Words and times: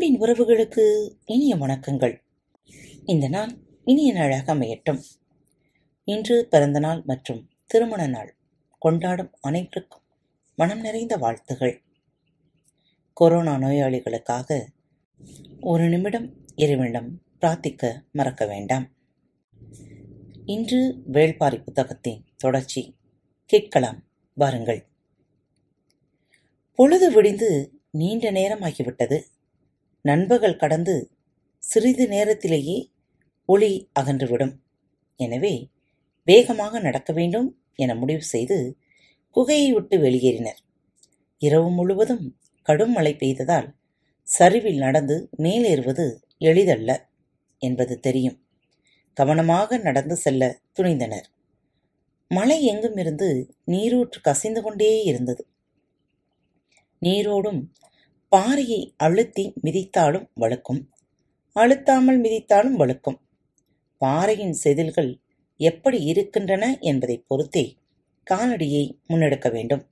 அன்பின் 0.00 0.20
உறவுகளுக்கு 0.20 1.10
இனிய 1.24 1.56
வணக்கங்கள். 1.56 2.22
இந்த 3.04 3.28
நாள் 3.28 3.56
இனிய 3.84 4.12
நாளாக 4.12 4.54
அமையட்டும். 4.54 5.00
இன்று 6.04 6.46
பிறந்த 6.50 6.78
நாள் 6.78 7.02
மற்றும் 7.06 7.48
திருமண 7.66 8.06
நாள் 8.06 8.36
கொண்டாடும் 8.78 9.32
அனைவருக்கும் 9.40 10.00
மனம் 10.56 10.80
நிறைந்த 10.80 11.16
வாழ்த்துகள். 11.16 11.82
கொரோனா 13.12 13.56
நோயாளிகளுக்காக 13.56 14.66
ஒரு 15.60 15.88
நிமிடம் 15.88 16.34
இறைவனிடம் 16.54 17.22
பிரார்த்திக்க 17.40 18.02
மறக்க 18.12 18.46
வேண்டாம். 18.46 18.92
இன்று 20.44 21.02
வேள்பாரி 21.12 21.62
புத்தகத்தின் 21.62 22.24
தொடர்ச்சி 22.36 22.96
கேட்கலாம் 23.46 24.04
வாருங்கள். 24.34 24.86
பொழுது 26.74 27.12
விடிந்து 27.12 27.72
நீண்ட 27.90 28.32
நேரமாகிவிட்டது. 28.32 29.22
நண்பகல் 30.04 30.56
கடந்து 30.56 30.94
சிறிது 31.62 32.04
நேரத்திலேயே 32.08 32.76
ஒளி 33.48 33.72
அகன்றுவிடும். 34.00 34.54
எனவே 35.20 35.54
வேகமாக 36.28 36.80
நடக்க 36.80 37.10
வேண்டும் 37.12 37.48
என 37.74 37.94
முடிவு 37.94 38.24
செய்து 38.24 38.58
குகையை 39.36 39.68
விட்டு 39.72 39.96
வெளியேறினர். 39.98 40.60
இரவு 41.42 41.68
முழுவதும் 41.70 42.24
கடும் 42.62 42.92
மழை 42.92 43.12
பெய்ததால் 43.14 43.68
சரிவில் 44.28 44.78
நடந்து 44.78 45.16
மேலேறுவது 45.38 46.06
எளிதல்ல 46.38 46.90
என்பது 47.62 47.94
தெரியும். 48.00 48.38
கவனமாக 49.16 49.78
நடந்து 49.78 50.16
செல்ல 50.16 50.42
துணிந்தனர். 50.78 51.28
மழை 52.30 52.58
எங்கும் 52.64 52.96
இருந்து 52.96 53.28
நீரூற்று 53.64 54.18
கசிந்து 54.20 54.60
கொண்டே 54.62 54.90
இருந்தது. 55.02 55.42
நீரோடும் 57.02 57.60
பாறையை 58.32 58.94
அழுத்தி 58.96 59.52
மிதித்தாலும் 59.62 60.28
வழுக்கும். 60.40 60.86
அழுத்தாமல் 61.56 62.20
மிதித்தாலும் 62.20 62.76
வழுக்கும். 62.78 63.18
பாறையின் 63.98 64.56
செதில்கள் 64.64 65.20
எப்படி 65.56 66.02
இருக்கின்றன 66.02 66.78
என்பதை 66.80 67.24
பொறுத்தே 67.26 67.76
காலடியை 68.30 68.98
முன்னெடுக்க 69.08 69.52
வேண்டும். 69.52 69.86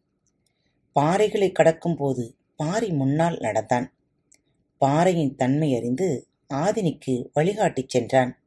பாறைகளை 1.00 1.52
கடக்கும்போது 1.52 2.36
பாறை 2.56 2.90
முன்னால் 2.90 3.36
நடந்தான். 3.38 3.92
பாறையின் 4.78 5.34
தன்மை 5.34 5.76
அறிந்து 5.76 6.28
ஆதினிக்கு 6.54 7.26
வழிகாட்டிச் 7.32 7.88
சென்றான். 7.88 8.38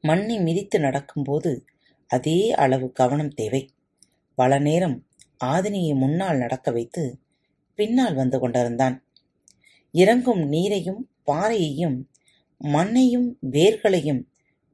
மண்ணை 0.00 0.38
மிதித்து 0.38 0.80
நடக்கும்போது 0.80 1.64
அதே 2.06 2.52
அளவு 2.52 2.92
கவனம் 2.92 3.34
தேவை. 3.34 3.70
பல 4.34 4.58
நேரம் 4.58 5.06
ஆதினியை 5.44 5.94
முன்னால் 5.94 6.36
நடக்க 6.36 6.70
வைத்து 6.70 7.18
பின்னால் 7.74 8.14
வந்து 8.14 8.38
கொண்டிருந்தான். 8.38 9.04
இறங்கும் 9.92 10.52
நீரையும் 10.52 11.00
பாறையையும் 11.26 11.98
மண்ணையும் 12.60 13.38
வேர்களையும் 13.50 14.22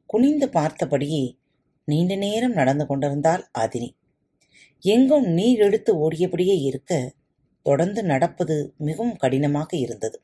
குனிந்து 0.06 0.46
பார்த்தபடியே 0.46 1.38
நீண்ட 1.84 2.14
நேரம் 2.16 2.52
நடந்து 2.52 2.86
கொண்டிருந்தாள் 2.86 3.48
ஆதினி. 3.58 3.90
எங்கும் 4.80 5.26
நீர் 5.26 5.58
எடுத்து 5.58 6.10
ஓடியபடியே 6.10 6.56
இருக்க 6.60 7.14
தொடர்ந்து 7.62 8.02
நடப்பது 8.02 8.74
மிகவும் 8.76 9.16
கடினமாக 9.16 9.76
இருந்தது. 9.76 10.22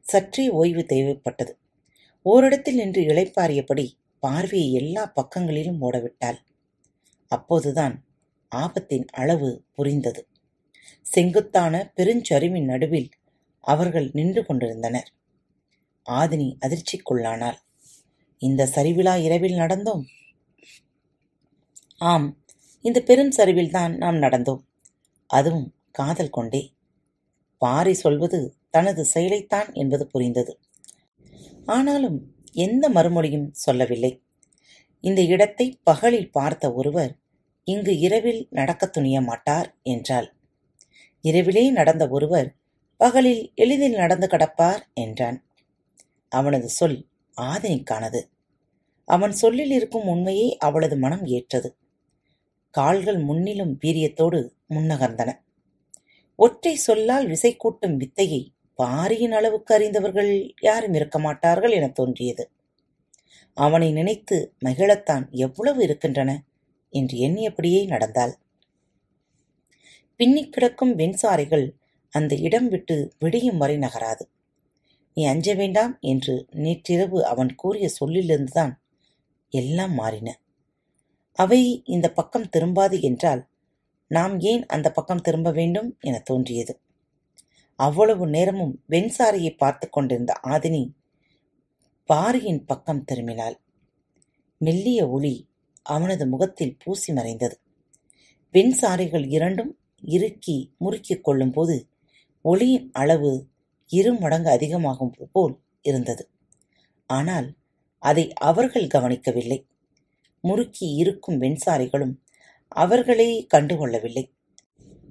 சற்றே 0.00 0.50
ஓய்வு 0.50 0.86
தேவைப்பட்டது. 0.88 1.52
ஓரிடத்தில் 2.22 2.74
நின்று 2.74 3.02
இளைப்பாறியபடி 3.02 3.86
பார்வையை 4.18 4.72
எல்லா 4.72 5.06
பக்கங்களிலும் 5.06 5.82
ஓடவிட்டாள் 5.82 6.38
அப்போதுதான் 7.28 8.04
ஆபத்தின் 8.56 9.06
அளவு 9.12 9.64
புரிந்தது. 9.72 10.26
செங்குத்தான 11.02 11.92
பெருஞ்சரிவின் 11.96 12.64
நடுவில் 12.64 13.08
அவர்கள் 13.60 14.10
நின்று 14.12 14.46
கொண்டிருந்தனர். 14.46 15.12
ஆதினி 16.10 16.56
அதிர்ச்சிக்குள்ளானாள். 16.60 17.56
இந்த 18.38 18.66
சரிவிழா 18.66 19.22
இரவில் 19.22 19.52
நடந்தோம்? 19.52 20.04
ஆம் 21.98 22.44
இந்த 22.80 23.00
பெரும் 23.00 23.32
சரிவில்தான் 23.36 23.96
நாம் 23.96 24.14
நடந்தோம். 24.14 24.60
அதுவும் 25.26 25.74
காதல் 25.90 26.30
கொண்டே. 26.30 26.74
பாரி 27.58 27.94
சொல்வது 27.94 28.54
தனது 28.70 29.06
செயலைத்தான் 29.14 29.72
என்பது 29.72 30.06
புரிந்தது. 30.06 30.60
ஆனாலும் 31.66 32.34
எந்த 32.52 32.90
மறுமொழியும் 32.90 33.50
சொல்லவில்லை. 33.50 34.22
இந்த 35.00 35.22
இடத்தை 35.22 35.78
பகலில் 35.82 36.30
பார்த்த 36.30 36.72
ஒருவர் 36.72 37.16
இங்கு 37.64 37.98
இரவில் 37.98 38.46
நடக்கத் 38.50 38.92
துணிய 38.92 39.20
மாட்டார் 39.20 39.76
என்றாள். 39.82 40.37
இரவிலே 41.20 41.70
நடந்த 41.70 42.08
ஒருவர் 42.08 42.54
பகலில் 42.96 43.52
எளிதில் 43.54 43.94
நடந்து 43.94 44.26
கடப்பார் 44.26 44.80
என்றான். 44.94 45.44
அவனது 46.28 46.68
சொல் 46.68 47.06
ஆதினிக்கானது. 47.40 48.20
அவன் 49.04 49.32
சொல்லில் 49.32 49.70
இருக்கும் 49.70 50.06
உண்மையை 50.06 50.56
அவளது 50.58 50.96
மனம் 50.96 51.26
ஏற்றது. 51.26 51.76
கால்கள் 52.70 53.18
முன்னிலும் 53.18 53.78
வீரியத்தோடு 53.84 54.50
முன்னகர்ந்தன. 54.70 55.30
ஒற்றை 56.36 56.74
சொல்லால் 56.76 57.26
விசை 57.26 57.56
கூட்டும் 57.56 57.96
வித்தையை 57.96 58.52
பாரியின் 58.74 59.32
அளவுக்கு 59.32 59.74
அறிந்தவர்கள் 59.74 60.54
யாரும் 60.60 60.94
இருக்க 60.94 61.18
மாட்டார்கள் 61.18 61.70
என 61.70 61.88
தோன்றியது. 61.88 62.50
அவனை 63.54 63.92
நினைத்து 63.92 64.54
மகிழத்தான் 64.64 65.30
எவ்வளவு 65.30 65.82
இருக்கின்றன 65.82 66.44
என்று 66.90 67.18
எண்ணியபடியே 67.18 67.86
நடந்தாள். 67.86 68.38
பின்னிக் 70.20 70.52
கிடக்கும் 70.52 70.94
வெண்சாரைகள் 70.94 71.66
அந்த 72.10 72.34
இடம் 72.36 72.68
விட்டு 72.68 73.12
விடியும் 73.18 73.56
வரை 73.56 73.76
நகராது. 73.76 74.24
நீ 75.14 75.24
அஞ்ச 75.24 75.54
வேண்டாம் 75.54 75.98
என்று 76.00 76.46
நேற்றிரவு 76.50 77.24
அவன் 77.24 77.54
கூறிய 77.54 77.90
சொல்லிலிருந்துதான் 78.00 78.72
எல்லாம் 79.48 79.94
மாறின. 79.94 80.40
அவை 81.32 81.82
இந்த 81.84 82.12
பக்கம் 82.12 82.48
திரும்பாது 82.56 83.00
என்றால் 83.02 83.48
நாம் 84.06 84.40
ஏன் 84.40 84.66
அந்த 84.66 84.90
பக்கம் 84.90 85.20
திரும்ப 85.20 85.50
வேண்டும் 85.50 85.96
என 86.00 86.18
தோன்றியது. 86.18 86.80
அவ்வளவு 87.76 88.26
நேரமும் 88.26 88.84
வெண்சாரையை 88.88 89.56
பார்த்து 89.56 89.88
கொண்டிருந்த 89.88 90.34
ஆதினி 90.42 90.92
பாரியின் 92.04 92.64
பக்கம் 92.64 93.04
திரும்பினாள். 93.12 93.56
மெல்லிய 94.58 95.08
ஒளி 95.08 95.48
அவனது 95.82 96.26
முகத்தில் 96.26 96.76
பூசி 96.84 97.12
மறைந்தது. 97.12 97.56
வெண்சாரைகள் 98.54 99.26
இரண்டும் 99.28 99.78
இறுக்கி 100.02 100.74
முறுக்கிக் 100.80 101.20
கொள்ளும்போது 101.20 101.88
ஒளியின் 102.42 102.90
அளவு 102.92 103.46
இரு 103.86 104.14
மடங்கு 104.14 104.50
அதிகமாகும் 104.50 105.14
போல் 105.32 105.60
இருந்தது. 105.82 106.28
ஆனால் 107.06 107.54
அதை 107.98 108.32
அவர்கள் 108.32 108.86
கவனிக்கவில்லை. 108.86 109.66
முறுக்கி 110.40 110.94
இருக்கும் 110.94 111.40
வெண்சாரைகளும் 111.40 112.20
அவர்களே 112.68 113.46
கண்டுகொள்ளவில்லை 113.54 114.30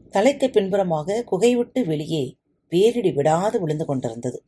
தலைக்கு 0.10 0.50
பின்புறமாக 0.50 1.24
குகை 1.24 1.56
விட்டு 1.56 1.86
வெளியே 1.86 2.38
பேரிடி 2.68 3.14
விடாது 3.14 3.60
விழுந்து 3.60 3.86
கொண்டிருந்தது. 3.86 4.44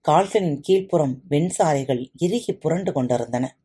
கால்களின் 0.00 0.60
கீழ்ப்புறம் 0.68 1.14
வெண்சாரைகள் 1.28 2.10
இறுகி 2.18 2.52
புரண்டு 2.52 2.92
கொண்டிருந்தன. 2.92 3.56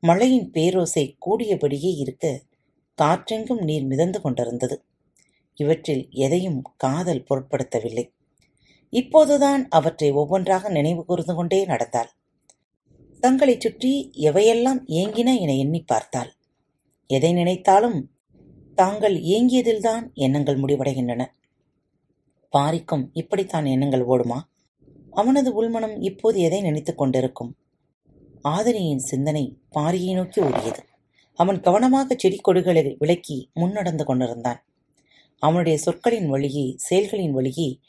மழையின் 0.00 0.50
பேரோசை 0.50 1.16
கூடியபடியே 1.26 1.94
இருக்க 1.96 2.42
காற்றெங்கும் 2.98 3.62
நீர் 3.62 3.84
மிதந்து 3.84 4.20
கொண்டிருந்தது. 4.20 4.84
இவற்றில் 5.58 6.08
எதையும் 6.10 6.62
காதல் 6.76 7.24
பொருட்படுத்தவில்லை. 7.30 8.10
இப்போதுதான் 8.90 9.68
அவற்றை 9.68 10.10
ஒவ்வொன்றாக 10.10 10.68
நினைவு 10.68 11.04
கூர்ந்து 11.04 11.34
கொண்டே 11.34 11.64
நடந்தாள். 11.64 12.10
தங்களைச் 13.20 13.60
சுற்றி 13.60 14.10
எவையெல்லாம் 14.16 14.80
ஏங்கின 14.86 15.38
என 15.38 15.54
எண்ணி 15.54 15.80
பார்த்தாள். 15.80 16.34
எதை 17.06 17.32
நினைத்தாலும் 17.32 18.10
தாங்கள் 18.74 19.20
ஏங்கியதில்தான் 19.20 20.12
எண்ணங்கள் 20.14 20.60
முடிவடைகின்றன. 20.60 21.26
பாரிக்கும் 22.52 23.10
இப்படித்தான் 23.12 23.64
எண்ணங்கள் 23.64 24.06
ஓடுமா? 24.06 24.40
அவனது 25.10 25.52
உள்மனம் 25.54 26.02
இப்போது 26.02 26.40
எதை 26.40 26.60
நினைத்துக் 26.60 26.98
கொண்டிருக்கும்? 26.98 27.56
ஆதினியின் 28.44 28.96
சிந்தனை 28.96 29.58
பாரியை 29.74 30.14
நோக்கி 30.14 30.40
ஓடியது. 30.40 30.78
அவன் 31.34 31.60
கவனமாக 31.60 32.14
செடி 32.18 32.36
கொடிகளை 32.36 32.96
விலக்கி 32.98 33.50
முன்னடந்து 33.54 34.04
கொண்டிருந்தான். 34.04 34.67
அவனுடைய 35.38 35.78
சொற்களின் 35.78 36.28
வழியே 36.28 36.74
செயல்களின் 36.76 37.32
வழியே 37.32 37.80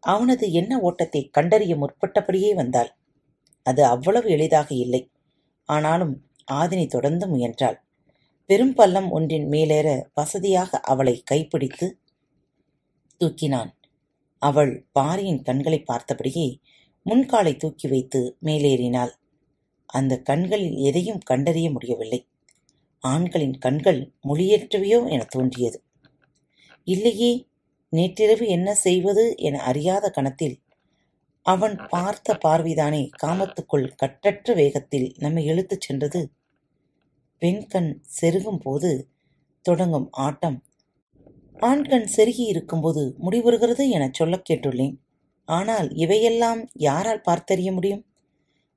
அவனது 0.00 0.52
என்ன 0.52 0.80
ஓட்டத்தை 0.80 1.28
கண்டறிய 1.28 1.76
முற்பட்டபடியே 1.76 2.54
வந்தாள். 2.54 2.90
அது 3.62 3.84
அவ்வளவு 3.84 4.30
எளிதாக 4.30 4.74
இல்லை. 4.74 5.10
ஆனாலும் 5.68 6.14
ஆதினி 6.52 6.86
தொடர்ந்து 6.86 7.26
முயன்றாள். 7.26 7.78
பெரும் 8.46 8.74
பள்ளம் 8.74 9.10
ஒன்றின் 9.10 9.48
மேலேற 9.48 9.88
வசதியாக 10.14 10.80
அவளை 10.80 11.22
கைப்பிடித்து 11.30 11.98
தூக்கினான். 13.20 13.70
அவள் 14.38 14.86
பாரியின் 14.92 15.42
கண்களை 15.42 15.84
பார்த்தபடியே 15.86 16.46
முன்காலை 17.06 17.56
தூக்கி 17.56 17.88
வைத்து 17.88 18.36
மேலேறினாள். 18.44 19.12
அந்த 19.86 20.18
கண்களில் 20.18 20.76
எதையும் 20.76 21.18
கண்டறிய 21.18 21.70
முடியவில்லை. 21.70 22.20
ஆண்களின் 23.04 23.56
கண்கள் 23.58 24.12
மொழியற்றவையோ 24.28 25.10
என 25.10 25.22
தோன்றியது. 25.24 25.82
இல்லையே 26.84 27.48
நேற்றிரவு 27.88 28.46
என்ன 28.46 28.74
செய்வது 28.74 29.34
என 29.36 29.62
அறியாத 29.62 30.10
கணத்தில் 30.10 30.60
அவன் 31.42 31.78
பார்த்த 31.88 32.38
பார்வைதானே 32.44 33.10
காமத்துக்குள் 33.22 33.94
கட்டற்ற 33.96 34.54
வேகத்தில் 34.54 35.14
நம்மை 35.18 35.44
இழுத்துச் 35.44 35.80
சென்றது. 35.80 36.32
பெண்கண் 37.38 38.02
செருகும் 38.20 38.60
போது 38.60 39.08
தொடங்கும் 39.62 40.08
ஆட்டம். 40.10 40.62
ஆண்கண் 41.60 42.08
செருகி 42.16 42.38
இருக்கும்போது 42.38 43.16
முடிவுறுகிறது 43.20 43.88
எனச் 43.88 44.14
சொல்லக் 44.14 44.46
கேட்டுள்ளேன். 44.48 44.96
ஆனால் 45.44 45.94
இவையெல்லாம் 45.94 46.68
யாரால் 46.72 47.22
பார்த்தறிய 47.28 47.72
முடியும்? 47.72 48.06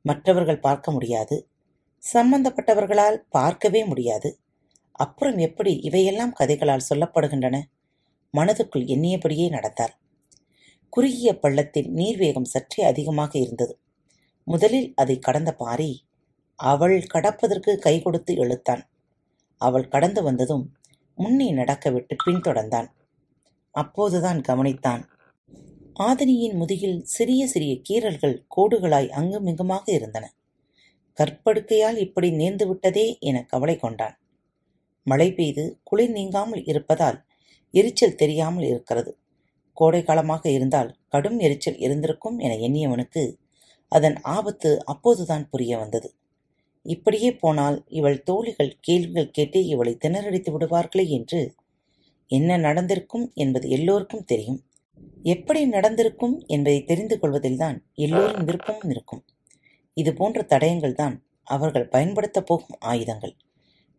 மற்றவர்கள் 0.01 0.59
பார்க்க 0.59 0.91
முடியாது. 0.91 1.47
சம்பந்தப்பட்டவர்களால் 2.13 3.17
பார்க்கவே 3.29 3.85
முடியாது. 3.85 4.39
அப்புறம் 4.91 5.37
எப்படி 5.37 5.75
இவையெல்லாம் 5.75 6.33
கதைகளால் 6.39 6.85
சொல்லப்படுகின்றன? 6.89 7.61
மனதுக்குள் 8.35 8.85
எண்ணியபடியே 8.93 9.49
நடந்தார். 9.49 9.93
குறுகிய 10.89 11.39
பள்ளத்தில் 11.39 11.89
நீர்வேகம் 11.93 12.51
சற்றே 12.53 12.83
அதிகமாக 12.83 13.39
இருந்தது. 13.39 13.79
முதலில் 14.43 14.93
அதை 14.95 15.19
கடந்த 15.19 15.53
பாரி 15.53 16.03
அவள் 16.55 16.97
கடப்பதற்கு 17.13 17.75
கை 17.75 18.01
கொடுத்து 18.01 18.33
இழுத்தான் 18.33 18.83
அவள் 19.57 19.87
கடந்து 19.87 20.23
வந்ததும் 20.23 20.75
முன்னே 21.15 21.51
நடக்க 21.51 21.89
விட்டு 21.89 22.15
பின்தொடர்ந்தான் 22.25 22.87
அப்போதுதான் 23.71 24.41
கவனித்தான். 24.41 25.03
ஆதினியின் 25.99 26.55
முதுகில் 26.55 27.03
சிறிய 27.03 27.47
சிறிய 27.47 27.81
கீறல்கள் 27.89 28.43
கோடுகளாய் 28.55 29.09
அங்குமிங்குமாக 29.09 29.85
இருந்தன. 29.91 30.25
கற்படுக்கையால் 31.17 31.97
இப்படி 31.97 32.29
நேர்ந்து 32.31 32.67
விட்டதே 32.67 33.17
என 33.19 33.43
கவலை 33.43 33.75
கொண்டான். 33.77 34.15
மழை 35.03 35.33
பெய்து 35.33 35.79
குளிர் 35.83 36.11
நீங்காமல் 36.11 36.63
இருப்பதால் 36.63 37.24
எரிச்சல் 37.75 38.15
தெரியாமல் 38.15 38.65
இருக்கிறது. 38.65 39.11
கோடை 39.77 40.01
காலமாக 40.03 40.43
இருந்தால் 40.49 40.91
கடும் 41.07 41.39
எரிச்சல் 41.39 41.79
இருந்திருக்கும் 41.79 42.37
என 42.39 42.53
எண்ணியவனுக்கு 42.67 43.23
அதன் 43.91 44.17
ஆபத்து 44.35 44.69
அப்போதுதான் 44.85 45.49
புரிய 45.49 45.73
வந்தது. 45.77 46.09
இப்படியே 46.85 47.29
போனால் 47.33 47.77
இவள் 47.89 48.17
தோழிகள் 48.23 48.71
கேள்விகள் 48.81 49.33
கேட்டே 49.37 49.61
இவளை 49.65 49.93
திணறடித்து 50.05 50.49
விடுவார்களே 50.55 51.05
என்று 51.17 51.41
என்ன 52.29 52.57
நடந்திருக்கும் 52.57 53.25
என்பது 53.35 53.65
எல்லோருக்கும் 53.69 54.25
தெரியும். 54.25 54.59
எப்படி 55.23 55.61
நடந்திருக்கும் 55.65 56.35
என்பதை 56.47 56.79
தெரிந்து 56.83 57.15
கொள்வதில்தான் 57.21 57.77
எல்லோரும் 58.05 58.45
விருப்பமும் 58.45 58.89
இருக்கும். 58.89 59.23
இது 59.97 60.11
போன்ற 60.13 60.39
தடயங்கள் 60.49 60.99
தான் 61.01 61.15
அவர்கள் 61.47 61.87
பயன்படுத்தப் 61.87 62.47
போகும் 62.47 62.77
ஆயுதங்கள். 62.79 63.35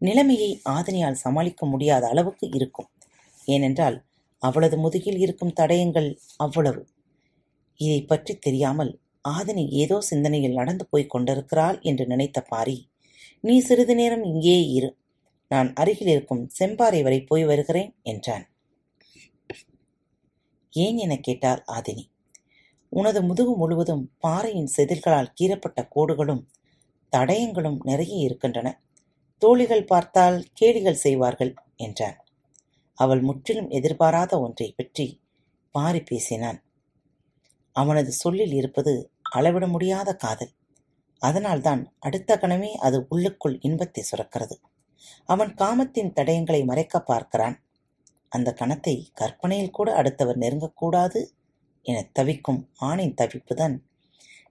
நிலைமையை 0.03 0.51
ஆதனையால் 0.69 1.23
சமாளிக்க 1.25 1.67
முடியாத 1.67 2.05
அளவுக்கு 2.09 2.47
இருக்கும். 2.51 2.89
ஏனென்றால் 3.47 3.97
அவளது 4.43 4.77
முதுகில் 4.79 5.19
இருக்கும் 5.19 5.57
தடயங்கள் 5.61 6.11
அவ்வளவு. 6.37 6.83
இதை 7.81 8.01
பற்றி 8.03 8.35
தெரியாமல் 8.39 8.93
ஆதினி 9.29 9.65
ஏதோ 9.83 9.97
சிந்தனையில் 10.01 10.59
நடந்து 10.61 10.85
போய்க் 10.91 11.11
கொண்டிருக்கிறாள் 11.11 11.79
என்று 11.81 12.05
நினைத்த 12.07 12.41
பாரி 12.41 12.77
நீ 13.45 13.55
சிறிது 13.61 13.95
நேரம் 13.95 14.25
இங்கே 14.25 14.59
இரு. 14.69 14.91
நான் 15.51 15.69
அருகில் 15.75 16.09
இருக்கும் 16.09 16.43
செம்பாறை 16.59 17.01
வரை 17.03 17.19
போய் 17.21 17.45
வருகிறேன் 17.45 17.91
என்றான். 18.03 18.45
ஏன் 20.75 20.97
என 20.97 21.15
கேட்டாள் 21.17 21.63
ஆதினி? 21.67 22.05
உனது 22.93 23.21
முதுகு 23.23 23.53
முழுவதும் 23.57 24.05
பாறையின் 24.19 24.73
செதில்களால் 24.77 25.35
கீறப்பட்ட 25.41 25.81
கோடுகளும் 25.95 26.43
தடயங்களும் 27.13 27.79
நிறைய 27.83 28.15
இருக்கின்றன. 28.19 28.69
தோழிகள் 29.43 29.85
பார்த்தால் 29.85 30.39
கேலிகள் 30.61 31.03
செய்வார்கள் 31.05 31.53
என்றான். 31.77 32.17
அவள் 32.99 33.21
முற்றிலும் 33.21 33.69
எதிர்பாராத 33.69 34.41
ஒன்றை 34.41 34.75
பற்றி 34.77 35.21
பாரி 35.71 36.01
பேசினான். 36.01 36.63
அவனது 37.73 38.13
சொல்லில் 38.13 38.53
இருப்பது 38.53 39.11
அளவிட 39.31 39.67
முடியாத 39.67 40.15
காதல். 40.15 40.53
அதனால்தான் 41.19 41.83
அடுத்த 41.99 42.37
கணமே 42.37 42.71
அது 42.73 43.07
உள்ளுக்குள் 43.09 43.59
இன்பத்தை 43.61 44.05
சுரக்கிறது. 44.11 44.57
அவன் 45.25 45.55
காமத்தின் 45.55 46.15
தடயங்களை 46.15 46.65
மறைக்க 46.65 47.01
பார்க்கிறான். 47.01 47.57
அந்த 48.29 48.51
கணத்தை 48.53 48.95
கற்பனையில் 49.13 49.71
கூட 49.71 49.95
அடுத்தவர் 49.95 50.39
நெருங்கக்கூடாது 50.39 51.21
என 51.83 51.99
தவிக்கும் 52.13 52.63
ஆணின் 52.81 53.15
தவிப்புதான் 53.15 53.77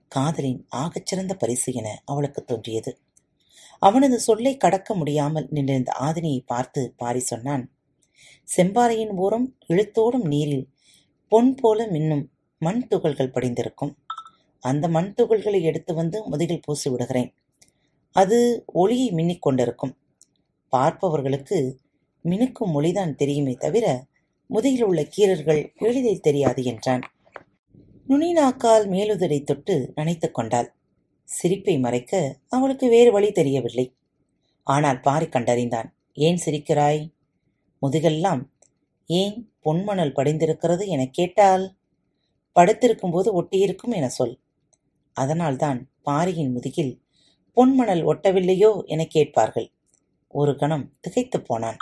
காதலின் 0.07 0.61
ஆகச்சிறந்த 0.75 1.33
பரிசு 1.33 1.73
என 1.73 2.01
அவளுக்கு 2.05 2.41
தோன்றியது. 2.43 2.91
அவனது 3.79 4.19
சொல்லை 4.19 4.53
கடக்க 4.57 4.93
முடியாமல் 4.95 5.47
நின்றிருந்த 5.49 5.91
ஆதினியை 5.99 6.41
பார்த்து 6.45 6.81
பாரி 6.97 7.19
சொன்னான் 7.19 7.63
செம்பாறையின் 8.57 9.13
ஓரம் 9.15 9.57
இழுத்தோடும் 9.67 10.27
நீரில் 10.27 10.69
பொன் 11.27 11.55
போல 11.55 11.87
மின்னும் 11.87 12.25
மண் 12.59 12.87
துகள்கள் 12.87 13.31
படிந்திருக்கும். 13.31 13.97
அந்த 14.59 14.87
மண் 14.87 15.13
துகள்களை 15.17 15.61
எடுத்து 15.61 15.93
வந்து 15.93 16.27
முதுகில் 16.27 16.61
பூசி 16.61 16.89
விடுகிறேன். 16.89 17.33
அது 18.11 18.63
ஒளியை 18.65 19.11
மின்னிக் 19.11 19.39
கொண்டிருக்கும். 19.39 19.97
பார்ப்பவர்களுக்கு 20.69 21.79
மினுக்கும் 22.23 22.73
மொழிதான் 22.73 23.15
தெரியுமே 23.15 23.53
தவிர 23.53 24.05
முதுகில் 24.47 24.83
உள்ள 24.83 25.03
கீரர்கள் 25.03 25.73
எளிதில் 25.75 26.19
தெரியாது 26.19 26.63
என்றான். 26.63 27.01
நுனி 28.07 28.31
நாக்கால் 28.31 28.89
மேலுதடை 28.89 29.43
தொட்டு 29.43 29.93
நனைத்துக் 29.95 30.31
கொண்டாள். 30.31 30.73
சிரிப்பை 31.23 31.79
மறைக்க 31.79 32.37
அவளுக்கு 32.47 32.89
வேறு 32.89 33.11
வழி 33.11 33.31
தெரியவில்லை. 33.31 33.95
ஆனால் 34.63 34.99
பாரி 34.99 35.25
கண்டறிந்தான். 35.25 35.93
ஏன் 36.13 36.39
சிரிக்கிறாய்? 36.45 37.14
முதுகெல்லாம் 37.85 38.49
ஏன் 39.05 39.51
பொன்மணல் 39.65 40.13
படிந்திருக்கிறது 40.13 40.87
எனக் 40.87 41.13
கேட்டால்? 41.13 41.75
படுத்திருக்கும்போது 42.55 43.41
ஒட்டியிருக்கும் 43.41 43.93
என 43.93 44.09
சொல். 44.09 44.39
அதனால்தான் 45.13 45.89
பாரியின் 46.01 46.51
முதுகில் 46.51 47.01
பொன்மணல் 47.55 48.03
ஒட்டவில்லையோ 48.03 48.85
எனக் 48.85 49.09
கேட்பார்கள். 49.09 49.71
ஒரு 50.27 50.57
கணம் 50.57 50.93
திகைத்துப் 50.99 51.45
போனான். 51.45 51.77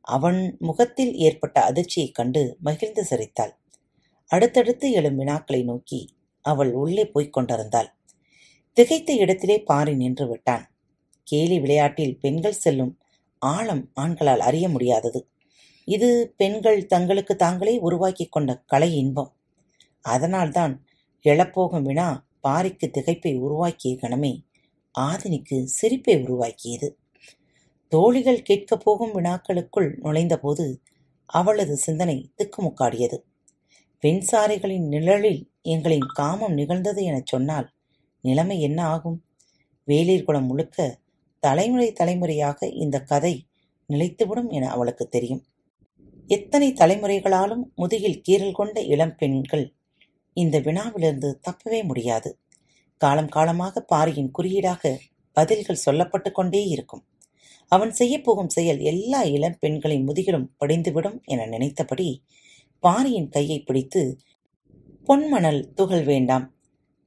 அவன் 0.00 0.56
முகத்தில் 0.58 1.14
ஏற்பட்ட 1.14 1.72
அதிர்ச்சியைக் 1.72 2.14
கண்டு 2.14 2.56
மகிழ்ந்து 2.60 3.04
சிரித்தாள். 3.04 3.56
அடுத்தடுத்து 4.26 4.90
எழும் 4.90 5.18
வினாக்களை 5.18 5.64
நோக்கி 5.64 6.14
அவள் 6.40 6.72
உள்ளே 6.72 7.06
போய்க் 7.06 7.32
கொண்டிருந்தாள். 7.32 7.94
திகைத்த 8.80 9.10
இடத்திலே 9.10 9.62
பாரி 9.62 9.94
நின்று 9.94 10.28
விட்டான். 10.28 10.70
கேலி 11.22 11.60
விளையாட்டில் 11.60 12.18
பெண்கள் 12.18 12.52
செல்லும் 12.52 12.98
ஆழம் 13.38 13.90
ஆண்களால் 13.94 14.40
அறிய 14.40 14.68
முடியாதது. 14.68 15.28
இது 15.84 16.34
பெண்கள் 16.36 16.86
தங்களுக்கு 16.86 17.36
தாங்களே 17.36 17.78
உருவாக்கிக் 17.78 18.32
கொண்ட 18.32 18.62
கலை 18.66 18.96
இன்பம். 18.96 19.32
அதனால்தான் 20.00 20.86
எழப்போகும் 21.24 21.82
வினா 21.82 22.26
பாரிக்கு 22.48 22.90
திகைப்பை 22.90 23.38
உருவாக்கிய 23.38 23.94
கணமே 23.94 24.46
ஆதினிக்கு 24.98 25.62
சிரிப்பை 25.62 26.22
உருவாக்கியது. 26.22 26.98
தோழிகள் 27.88 28.42
கேட்கப் 28.42 28.80
போகும் 28.84 29.14
வினாக்களுக்குள் 29.14 29.98
நுழைந்தபோது 30.02 30.76
அவளது 31.26 31.76
சிந்தனை 31.76 32.32
திக்குமுக்காடியது. 32.36 33.22
பெண்சாரிகளின் 34.02 34.86
நிழலில் 34.86 35.50
எங்களின் 35.64 36.06
காமம் 36.14 36.52
நிகழ்ந்தது 36.52 37.04
எனச் 37.04 37.26
சொன்னால் 37.26 37.72
நிலைமை 38.20 38.60
என்ன 38.60 38.86
ஆகும்? 38.86 39.24
வேலீர்குளம் 39.86 40.46
முழுக்க 40.46 40.98
தலைமுறை 41.38 41.92
தலைமுறையாக 41.92 42.68
இந்த 42.68 43.00
கதை 43.00 43.46
நிலைத்துவிடும் 43.88 44.48
என 44.48 44.70
அவளுக்கு 44.70 45.08
தெரியும். 45.08 45.44
எத்தனை 46.26 46.72
தலைமுறைகளாலும் 46.72 47.62
முதுகில் 47.74 48.22
கீறல் 48.28 48.52
கொண்ட 48.52 48.80
இளம் 48.80 49.16
பெண்கள் 49.16 49.74
இந்த 50.32 50.60
வினாவிலிருந்து 50.60 51.40
தப்பவே 51.48 51.84
முடியாது. 51.84 52.38
காலம் 52.96 53.28
காலமாக 53.28 53.80
பாரியின் 53.80 54.30
குறியீடாக 54.30 54.98
பதில்கள் 55.32 55.84
சொல்லப்பட்டு 55.86 56.32
கொண்டே 56.32 56.64
இருக்கும். 56.64 57.04
அவன் 57.68 57.90
செய்யப்போகும் 57.90 58.48
செயல் 58.48 58.80
எல்லா 58.80 59.22
இளம் 59.22 59.58
பெண்களின் 59.58 60.08
முதுகிலும் 60.08 60.50
படிந்துவிடும் 60.60 61.24
என 61.24 61.46
நினைத்தபடி 61.46 62.22
பாரியின் 62.80 63.28
கையை 63.28 63.60
பிடித்து 63.60 64.18
பொன்மணல் 65.08 65.72
துகள் 65.74 66.04
வேண்டாம். 66.04 66.54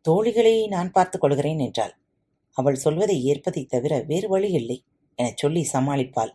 தோழிகளை 0.09 0.67
நான் 0.67 0.91
பார்த்துக் 0.91 1.21
கொள்கிறேன் 1.21 1.59
என்றாள். 1.59 2.00
அவள் 2.53 2.75
சொல்வதை 2.75 3.23
ஏற்பதைத் 3.23 3.69
தவிர 3.69 4.03
வேறு 4.07 4.29
வழி 4.29 4.51
இல்லை 4.51 4.83
எனச் 5.15 5.37
சொல்லி 5.37 5.67
சமாளிப்பாள். 5.73 6.29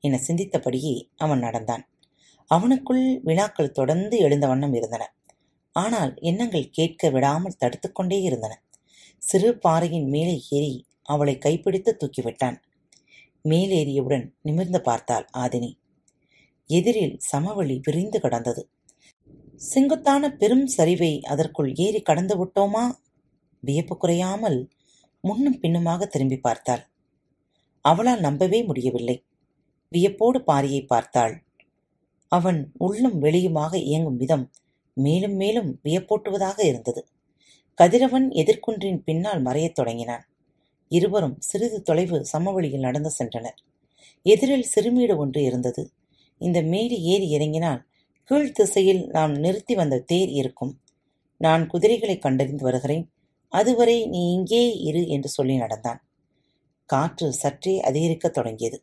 என 0.00 0.20
சிந்தித்தபடியே 0.26 1.08
அவன் 1.16 1.38
நடந்தான். 1.38 1.88
அவனுக்குள் 2.54 3.20
வினாக்கள் 3.22 3.70
தொடர்ந்து 3.70 4.18
எழுந்த 4.18 4.46
வண்ணம் 4.46 4.74
இருந்தன. 4.74 5.14
ஆனால் 5.72 6.14
எண்ணங்கள் 6.20 6.70
கேட்க 6.70 7.10
விடாமல் 7.10 7.56
தடுத்துக்கொண்டே 7.58 8.20
இருந்தன. 8.20 8.62
சிறு 9.18 9.58
பாறையின் 9.58 10.08
மேலே 10.08 10.42
ஏறி 10.50 10.86
அவளை 11.02 11.38
கைப்பிடித்து 11.38 11.96
தூக்கிவிட்டான். 11.96 12.56
மேலேறியவுடன் 13.44 14.30
நிமிர்ந்து 14.42 14.80
பார்த்தாள் 14.80 15.28
ஆதினி. 15.38 15.74
எதிரில் 16.66 17.18
சமவெளி 17.18 17.80
விரிந்து 17.82 18.20
கடந்தது. 18.20 18.68
செங்குத்தான 19.56 20.36
பெரும் 20.36 20.68
சரிவை 20.76 21.20
அதற்குள் 21.20 21.74
ஏறி 21.74 22.00
கடந்து 22.00 22.46
விட்டோமா? 22.46 22.92
வியப்பு 23.60 23.96
குறையாமல் 23.96 24.68
முன்னும் 25.26 25.60
பின்னுமாக 25.60 26.06
திரும்பி 26.06 26.36
பார்த்தாள். 26.38 26.82
அவளால் 27.80 28.20
நம்பவே 28.20 28.64
முடியவில்லை. 28.64 29.24
வியப்போடு 29.88 30.38
பாரியை 30.46 30.86
பார்த்தாள். 30.86 31.42
அவன் 32.28 32.72
உள்ளும் 32.78 33.22
வெளியுமாக 33.22 33.74
இயங்கும் 33.74 34.16
விதம் 34.16 34.50
மேலும் 34.96 35.34
மேலும் 35.34 35.80
வியப்பூட்டுவதாக 35.84 36.64
இருந்தது. 36.64 37.08
கதிரவன் 37.74 38.30
எதிர்குன்றின் 38.30 39.00
பின்னால் 39.04 39.42
மறையத் 39.42 39.72
தொடங்கினான். 39.72 40.24
இருவரும் 40.88 41.36
சிறிது 41.40 41.82
தொலைவு 41.82 42.24
சமவெளியில் 42.24 42.80
நடந்து 42.80 43.10
சென்றனர். 43.18 43.58
எதிரில் 44.22 44.62
சிறுமீடு 44.62 45.16
ஒன்று 45.16 45.42
இருந்தது. 45.42 45.90
இந்த 46.38 46.62
மேடு 46.62 47.02
ஏறி 47.02 47.30
இறங்கினால் 47.30 47.80
கீழ் 48.24 48.52
திசையில் 48.52 49.02
நாம் 49.06 49.34
நிறுத்தி 49.34 49.74
வந்த 49.74 49.98
தேர் 50.00 50.28
இருக்கும். 50.28 50.72
நான் 51.40 51.66
குதிரைகளை 51.66 52.18
கண்டறிந்து 52.18 52.64
வருகிறேன். 52.64 53.04
அதுவரை 53.48 54.06
நீ 54.06 54.32
இங்கே 54.32 54.76
இரு 54.78 55.08
என்று 55.08 55.28
சொல்லி 55.28 55.56
நடந்தான். 55.56 56.00
காற்று 56.86 57.32
சற்றே 57.32 57.80
அதிகரிக்கத் 57.80 58.34
தொடங்கியது. 58.34 58.82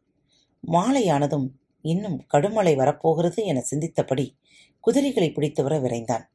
மாலையானதும் 0.72 1.48
இன்னும் 1.82 2.25
கடுமழை 2.34 2.75
வரப்போகிறது 2.75 3.44
என 3.44 3.63
சிந்தித்தபடி 3.72 4.25
குதிரைகளை 4.80 5.32
பிடித்து 5.32 5.63
வர 5.63 5.80
விரைந்தான். 5.80 6.25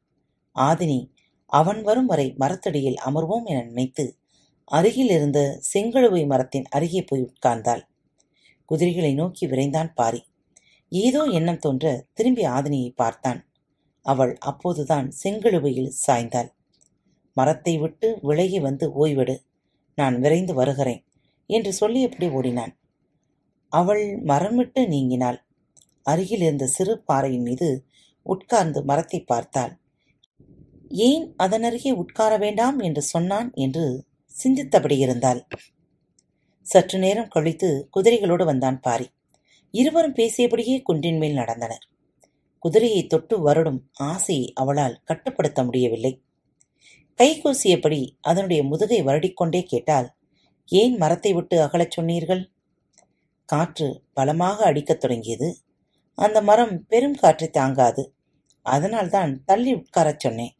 ஆதினி 0.55 0.99
அவன் 1.45 1.81
வரும் 1.81 2.05
வரை 2.05 2.35
மரத்தடியில் 2.37 2.97
அமர்வோம் 3.05 3.45
என 3.45 3.63
நினைத்து 3.63 4.17
அருகில் 4.63 5.09
இருந்த 5.09 5.59
செங்கழுவை 5.73 6.25
மரத்தின் 6.27 6.65
அருகே 6.69 7.01
போய் 7.01 7.25
உட்கார்ந்தாள். 7.25 7.83
குதிரைகளை 8.65 9.13
நோக்கி 9.13 9.47
விரைந்தான் 9.47 9.91
பாரி. 9.93 10.21
ஏதோ 10.91 11.23
எண்ணம் 11.23 11.59
தோன்ற 11.59 12.05
திரும்பி 12.13 12.43
ஆதினியை 12.45 12.89
பார்த்தான். 12.95 13.39
அவள் 14.05 14.37
அப்போதுதான் 14.39 15.11
செங்கழுவையில் 15.23 15.91
சாய்ந்தாள். 16.07 16.49
மரத்தை 17.37 17.73
விட்டு 17.77 18.07
விலகி 18.21 18.59
வந்து 18.59 18.85
ஓய்வெடு. 19.05 19.35
நான் 19.97 20.15
விரைந்து 20.19 20.53
வருகிறேன் 20.53 21.01
என்று 21.49 21.71
சொல்லியபடி 21.73 22.27
ஓடினான்? 22.29 22.73
அவள் 23.71 24.03
மரமிட்டு 24.25 24.81
நீங்கினாள். 24.87 25.39
அருகில் 26.03 26.41
இருந்த 26.41 26.65
சிறு 26.67 26.93
பாறையின் 27.05 27.41
மீது 27.41 27.69
உட்கார்ந்து 28.25 28.79
மரத்தை 28.83 29.19
பார்த்தாள். 29.23 29.73
ஏன் 30.91 31.25
அதனருகே 31.43 31.91
உட்கார 31.93 32.33
வேண்டாம் 32.37 32.77
என்று 32.79 33.01
சொன்னான் 33.01 33.49
என்று 33.55 33.85
சிந்தித்தபடி 34.35 34.97
இருந்தாள். 34.97 35.41
சற்று 36.67 36.97
நேரம் 36.99 37.27
கழித்து 37.27 37.69
குதிரைகளோடு 37.95 38.43
வந்தான் 38.45 38.79
பாரி. 38.79 39.07
இருவரும் 39.73 40.15
பேசியபடியே 40.15 40.75
குன்றின் 40.81 41.17
மேல் 41.17 41.37
நடந்தனர். 41.37 41.83
குதிரையை 42.63 43.01
தொட்டு 43.07 43.35
வருடும் 43.47 43.81
ஆசையை 44.03 44.47
அவளால் 44.53 45.01
கட்டுப்படுத்த 45.03 45.59
முடியவில்லை. 45.63 46.13
கைகூசியபடி 47.17 48.09
அதனுடைய 48.21 48.63
முதுகை 48.63 49.03
வருடிக்கொண்டே 49.03 49.63
கேட்டால் 49.63 50.13
ஏன் 50.65 50.97
மரத்தை 50.97 51.33
விட்டு 51.33 51.61
அகலச் 51.61 51.91
சொன்னீர்கள்? 51.91 52.51
காற்று 53.45 54.03
பலமாக 54.13 54.63
அடிக்கத் 54.63 54.99
தொடங்கியது. 54.99 55.57
அந்த 56.15 56.41
மரம் 56.41 56.85
பெரும் 56.85 57.13
காற்றை 57.13 57.49
தாங்காது. 57.49 58.13
அதனால்தான் 58.61 59.43
தள்ளி 59.43 59.75
உட்காரச் 59.75 60.19
சொன்னேன். 60.19 60.55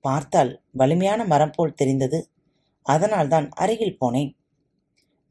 பார்த்தால் 0.00 0.62
வலிமையான 0.72 1.24
மரம் 1.24 1.50
போல் 1.50 1.74
தெரிந்தது. 1.74 2.30
அதனால்தான் 2.82 3.48
அருகில் 3.48 3.96
போனேன். 4.00 4.36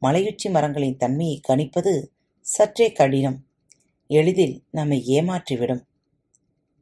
மலையுச்சி 0.02 0.50
மரங்களின் 0.50 0.96
தன்மையை 0.96 1.40
கணிப்பது 1.48 2.06
சற்றே 2.40 2.92
கடினம். 2.92 3.46
எளிதில் 4.06 4.64
நம்மை 4.70 5.04
ஏமாற்றிவிடும். 5.06 5.84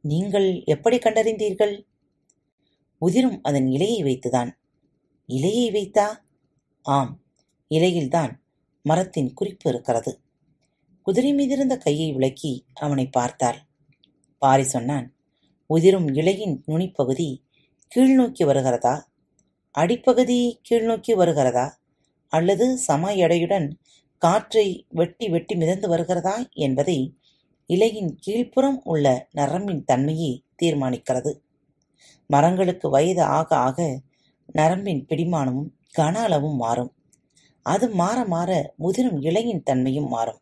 நீங்கள் 0.01 0.61
எப்படி 0.65 0.97
கண்டறிந்தீர்கள்? 0.97 1.85
உதிரும் 2.97 3.39
அதன் 3.43 3.65
இலையை 3.65 4.03
வைத்துதான். 4.03 4.51
இலையை 5.27 5.71
வைத்தா? 5.71 6.07
ஆம் 6.81 7.21
இலையில்தான் 7.69 8.33
மரத்தின் 8.81 9.33
குறிப்பு 9.33 9.69
இருக்கிறது. 9.69 10.19
குதிரை 11.01 11.35
மீதிருந்த 11.35 11.77
கையை 11.77 12.13
விளக்கி 12.13 12.65
அவனை 12.73 13.07
பார்த்தாள். 13.07 13.59
பாரி 14.37 14.63
சொன்னான் 14.63 15.15
உதிரும் 15.67 16.07
இலையின் 16.07 16.63
நுனிப்பகுதி 16.67 17.43
கீழ்நோக்கி 17.95 18.45
வருகிறதா? 18.45 19.07
அடிப்பகுதி 19.71 20.61
கீழ்நோக்கி 20.69 21.15
வருகிறதா? 21.15 21.79
அல்லது 22.27 22.77
சம 22.77 23.13
எடையுடன் 23.13 23.71
காற்றை 24.17 24.85
வெட்டி 24.89 25.29
வெட்டி 25.29 25.55
மிதந்து 25.55 25.87
வருகிறதா? 25.87 26.47
என்பதை 26.51 27.15
இலையின் 27.67 28.17
கீழ்ப்புறம் 28.27 28.79
உள்ள 28.83 29.27
நரம்பின் 29.31 29.83
தன்மையை 29.83 30.43
தீர்மானிக்கிறது. 30.63 31.41
மரங்களுக்கு 32.27 32.89
வயது 32.89 33.23
ஆக 33.23 33.55
ஆக 33.57 33.99
நரம்பின் 34.53 35.05
பிடிமானமும் 35.09 35.71
கன 35.97 36.15
அளவும் 36.21 36.55
மாறும். 36.55 36.91
அது 37.61 37.89
மாற 37.89 38.25
மாற 38.25 38.73
முதிரும் 38.79 39.21
இலையின் 39.21 39.63
தன்மையும் 39.63 40.07
மாறும். 40.07 40.41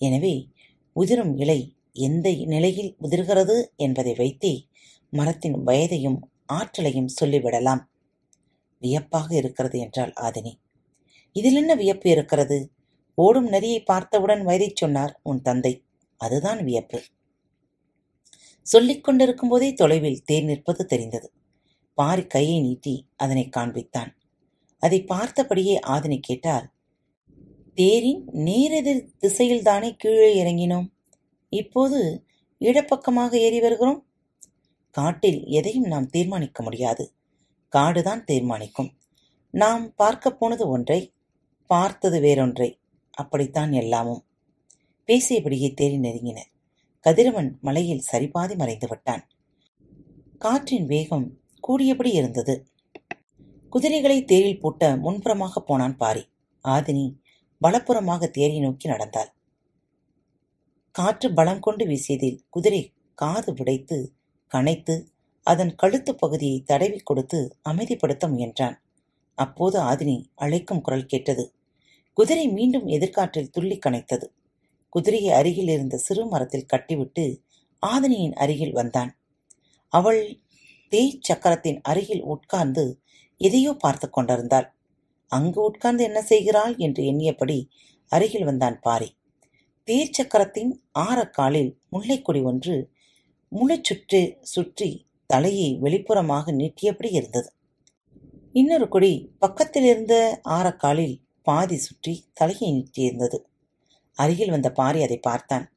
எனவே 0.00 0.48
உதிரும் 0.92 1.36
இலை 1.36 1.60
எந்த 1.92 2.32
நிலையில் 2.44 2.96
உதிர்கிறது 3.02 3.56
என்பதை 3.76 4.14
வைத்தே 4.14 4.66
மரத்தின் 5.10 5.56
வயதையும் 5.66 6.18
ஆற்றலையும் 6.46 7.10
சொல்லிவிடலாம். 7.20 7.82
வியப்பாக 8.80 9.34
இருக்கிறது 9.34 9.78
என்றால் 9.78 10.12
ஆதினி. 10.20 10.52
இதில் 11.32 11.54
என்ன 11.54 11.74
வியப்பு 11.74 12.10
இருக்கிறது? 12.10 12.72
ஓடும் 13.14 13.48
நரியை 13.48 13.84
பார்த்தவுடன் 13.84 14.46
வயதைச் 14.46 14.76
சொன்னார் 14.76 15.20
உன் 15.22 15.42
தந்தை. 15.42 15.84
அதுதான் 16.16 16.64
வியப்பு. 16.64 17.02
சொல்லிக் 18.68 19.04
கொண்டிருக்கும் 19.04 19.48
போதே 19.48 19.72
தொலைவில் 19.72 20.24
தேர் 20.24 20.44
நிற்பது 20.44 20.86
தெரிந்தது. 20.86 21.32
பாரி 21.94 22.26
கையை 22.26 22.60
நீட்டி 22.60 23.08
அதனை 23.16 23.48
காண்பித்தான். 23.56 24.10
அதை 24.78 25.04
பார்த்தபடியே 25.04 25.78
ஆதினி 25.86 26.18
கேட்டால் 26.20 26.70
தேரின் 27.74 28.28
நேரெதிர் 28.32 29.06
திசையில்தானே 29.20 29.96
கீழே 29.96 30.30
இறங்கினோம்? 30.42 30.92
இப்போது 31.48 32.26
இடப்பக்கமாக 32.60 33.32
ஏறி 33.32 33.60
வருகிறோம்? 33.60 34.06
காட்டில் 34.90 35.44
எதையும் 35.44 35.84
நாம் 35.84 36.06
தீர்மானிக்க 36.06 36.62
முடியாது. 36.62 37.14
காடுதான் 37.76 38.24
தீர்மானிக்கும். 38.24 38.92
நாம் 39.50 39.94
பார்க்க 39.94 40.30
போனது 40.30 40.68
ஒன்றை 40.68 41.12
பார்த்தது 41.66 42.20
வேறொன்றை. 42.20 42.80
அப்படித்தான் 43.10 43.72
எல்லாமும். 43.72 44.24
பேசியபடியே 45.06 45.74
தேறி 45.80 45.98
நெருங்கினர் 45.98 46.56
கதிரவன் 47.08 47.58
மலையில் 47.60 48.02
சரிபாதி 48.12 48.56
மறைந்து 48.56 48.86
விட்டான் 48.86 49.22
காற்றின் 50.38 50.86
வேகம் 50.86 51.40
கூடியபடி 51.68 52.10
இருந்தது. 52.12 52.68
குதிரைகளை 53.70 54.24
தேரில் 54.24 54.60
பூட்ட 54.62 54.90
முன்புறமாக 55.04 55.60
போனான் 55.60 55.96
பாரி. 55.96 56.28
ஆதினி 56.64 57.16
வலப்புறமாக 57.62 58.30
தேரை 58.30 58.60
நோக்கி 58.60 58.88
நடந்தாள். 58.88 59.30
காற்று 60.90 61.32
பலம் 61.32 61.60
கொண்டு 61.60 61.86
வீசியதில் 61.86 62.38
குதிரை 62.48 62.92
காது 63.14 63.54
விடைத்து 63.54 64.14
கனைத்து 64.54 65.06
அதன் 65.42 65.74
கழுத்து 65.74 66.14
பகுதியை 66.14 66.62
தடவி 66.62 66.98
கொடுத்து 66.98 67.56
அமைதிப்படுத்த 67.68 68.26
முயன்றான். 68.28 68.76
அப்போது 69.34 69.80
ஆதினி 69.80 70.24
அழைக்கும் 70.34 70.80
குரல் 70.80 71.06
கேட்டது. 71.06 71.54
குதிரை 72.14 72.48
மீண்டும் 72.48 72.86
எதிர்காற்றில் 72.86 73.50
துள்ளி 73.50 73.78
கனைத்தது. 73.86 74.28
குதிரையை 74.88 75.32
அருகில் 75.32 75.68
இருந்த 75.68 75.96
சிறு 75.96 76.22
மரத்தில் 76.26 76.66
கட்டிவிட்டு 76.66 77.24
ஆதினியின் 77.82 78.32
அருகில் 78.32 78.72
வந்தான். 78.72 79.10
அவள் 79.92 80.22
தேய் 80.88 81.20
சக்கரத்தின் 81.28 81.78
அருகில் 81.82 82.24
உட்கார்ந்து 82.24 82.84
எதையோ 83.40 83.72
பார்த்து 83.74 84.10
கொண்டிருந்தாள். 84.10 84.68
அங்கு 85.32 85.60
உட்கார்ந்து 85.62 86.02
என்ன 86.04 86.20
செய்கிறாள் 86.22 86.74
என்று 86.76 87.02
எண்ணியபடி 87.04 87.58
அருகில் 88.12 88.44
வந்தான் 88.44 88.80
பாரி. 88.80 89.08
தேர்ச்சக்கரத்தின் 89.88 90.72
ஆரக்காலில் 90.98 91.70
முல்லைக்கொடி 91.88 92.40
ஒன்று 92.42 92.74
முழு 93.52 93.76
சுற்று 93.82 94.20
சுற்றி 94.42 94.88
தலையை 95.26 95.68
வெளிப்புறமாக 95.80 96.52
நீட்டியபடி 96.52 97.10
இருந்தது. 97.10 97.48
இன்னொரு 98.54 98.86
கொடி 98.88 99.12
பக்கத்தில் 99.38 99.84
இருந்த 99.84 100.14
ஆரக்காலில் 100.48 101.16
பாதி 101.42 101.76
சுற்றி 101.76 102.14
தலையை 102.32 102.68
நீட்டியிருந்தது. 102.72 103.38
அருகில் 104.20 104.50
வந்த 104.50 104.72
பாரி 104.72 105.02
அதை 105.02 105.18
பார்த்தான். 105.18 105.72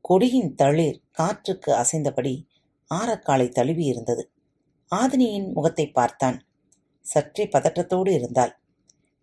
கொடியின் 0.00 0.54
தளிர் 0.54 1.00
காற்றுக்கு 1.10 1.74
அசைந்தபடி 1.74 2.46
ஆரக்காலை 2.94 3.48
தழுவி 3.48 3.84
இருந்தது. 3.84 4.30
ஆதினியின் 4.96 5.52
முகத்தை 5.52 5.90
பார்த்தான். 5.90 6.46
சற்றே 7.00 7.48
பதற்றத்தோடு 7.52 8.08
இருந்தாள். 8.08 8.58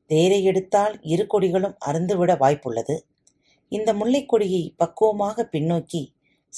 தேரை 0.06 0.44
எடுத்தால் 0.44 1.01
இரு 1.01 1.27
கொடிகளும் 1.30 1.75
அருந்துவிட 1.86 2.34
வாய்ப்புள்ளது. 2.36 3.00
இந்த 3.70 3.94
முல்லைக் 3.94 4.30
கொடியை 4.30 4.75
பக்குவமாக 4.77 5.50
பின்னோக்கி 5.51 6.08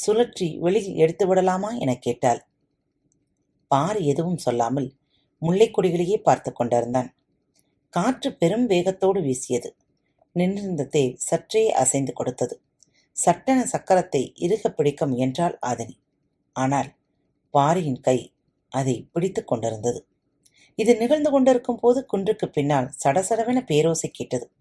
சுழற்றி 0.07 0.57
வெளியில் 0.57 0.95
எடுத்து 0.95 1.27
விடலாமா 1.27 1.71
எனக் 1.71 2.01
கேட்டாள். 2.01 2.47
பாரி 3.67 4.05
எதுவும் 4.05 4.37
சொல்லாமல் 4.37 4.93
முல்லைக் 5.41 5.79
கொடிகளையே 5.79 6.17
பார்த்து 6.17 6.53
கொண்டிருந்தான். 6.53 7.15
காற்று 7.89 8.35
பெரும் 8.35 8.65
வேகத்தோடு 8.65 9.21
வீசியது. 9.21 9.75
நின்றிருந்த 10.31 10.89
தேவ் 10.91 11.15
சற்றே 11.15 11.71
அசைந்து 11.71 12.13
கொடுத்தது. 12.13 12.61
சட்டென 13.11 13.69
சக்கரத்தை 13.71 14.31
இறுகப் 14.35 14.77
பிடிக்க 14.77 15.07
முயன்றாள் 15.07 15.57
ஆதினி. 15.61 15.93
ஆனால் 16.53 16.95
பாரியின் 17.49 17.99
கை 17.99 18.33
அதை 18.69 19.09
பிடித்துக் 19.11 19.47
கொண்டிருந்தது. 19.47 20.05
இது 20.75 20.97
நிகழ்ந்து 20.97 21.31
கொண்டிருக்கும் 21.31 21.79
போது 21.79 22.05
குன்றுக்கு 22.05 22.45
பின்னால் 22.45 22.93
சடசடவென 23.03 23.63
பேரோசை 23.65 24.07
கேட்டது. 24.11 24.51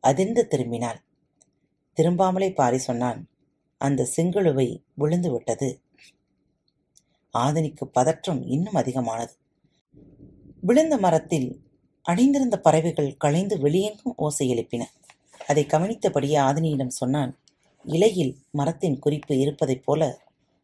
அதிர்ந்து 0.00 0.46
திரும்பினாள். 0.50 1.02
திரும்பாமலே 1.96 2.54
பாரி 2.54 2.78
சொன்னான் 2.78 3.28
அந்த 3.78 4.08
செங்கழுவை 4.16 4.82
விழுந்து 4.94 5.32
விட்டது. 5.32 5.80
ஆதினிக்கு 7.38 7.84
பதற்றம் 7.84 8.46
இன்னும் 8.46 8.74
அதிகமானது. 8.74 9.32
விழுந்த 10.60 10.98
மரத்தில் 10.98 11.60
அணிந்திருந்த 12.02 12.60
பறவைகள் 12.60 13.16
களைந்து 13.16 13.56
வெளியெங்கும் 13.56 14.16
ஓசை 14.16 14.48
எழுப்பின. 14.48 14.84
அதை 15.48 15.66
கவனித்தபடியே 15.66 16.38
ஆதினியிடம் 16.38 16.96
சொன்னான் 17.00 17.38
இலையில் 17.84 18.38
மரத்தின் 18.50 18.98
குறிப்பு 18.98 19.38
இருப்பதைப் 19.38 19.84
போல 19.84 20.20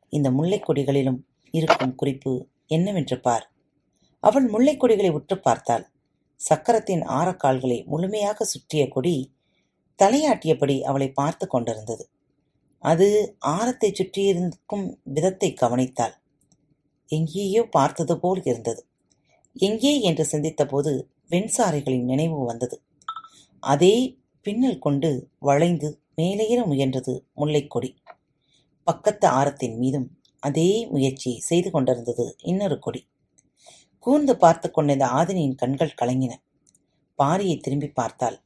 இந்த 0.08 0.30
முல்லைக்கொடிகளிலும் 0.30 1.20
இருக்கும் 1.50 1.94
குறிப்பு 1.94 2.46
என்னவென்று 2.66 3.20
பார். 3.20 3.50
அவள் 4.20 4.50
முல்லைக்கொடிகளை 4.50 5.10
உற்று 5.10 5.38
பார்த்தாள். 5.38 5.90
சக்கரத்தின் 6.36 7.00
ஆரக்கால்களை 7.00 7.84
முழுமையாக 7.84 8.44
சுற்றிய 8.44 8.88
கொடி 8.88 9.32
தலையாட்டியபடி 10.02 10.80
அவளை 10.80 11.12
பார்த்து 11.12 11.46
கொண்டிருந்தது. 11.46 12.08
அது 12.78 13.36
ஆரத்தை 13.38 13.92
சுற்றியிருக்கும் 13.92 15.00
விதத்தைக் 15.02 15.62
கவனித்தாள். 15.62 16.12
எங்கேயோ 17.06 17.68
பார்த்தது 17.70 18.20
போல் 18.20 18.42
இருந்தது. 18.44 18.86
எங்கே 19.54 20.00
என்று 20.00 20.26
சிந்தித்தபோது 20.32 21.02
வெண்சாரைகளின் 21.30 22.02
நினைவு 22.02 22.44
வந்தது. 22.44 22.82
அதே 23.60 24.18
பின்னல் 24.44 24.78
கொண்டு 24.78 25.28
வளைந்து 25.38 26.00
மேலேற 26.16 26.66
முயன்றது 26.66 27.20
முல்லைக் 27.36 27.70
கொடி. 27.70 27.96
பக்கத்து 28.84 29.28
ஆரத்தின் 29.28 29.78
மீதும் 29.78 30.20
அதே 30.38 30.86
முயற்சியை 30.86 31.38
செய்து 31.38 31.70
கொண்டிருந்தது 31.70 32.36
இன்னொரு 32.42 32.78
கொடி. 32.78 33.08
கூர்ந்து 33.98 34.36
பார்த்துக் 34.36 34.74
கொண்டிருந்த 34.74 35.06
ஆதினியின் 35.06 35.54
கண்கள் 35.54 35.94
கலங்கின. 36.02 36.32
பாரியைத் 37.18 37.60
திரும்பிப் 37.60 37.94
பார்த்தாள். 37.94 38.42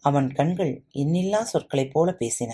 அவன் 0.00 0.32
கண்கள் 0.32 0.84
எண்ணில்லா 0.94 1.42
சொற்களைப் 1.42 1.92
போலப் 1.92 2.22
பேசின. 2.22 2.52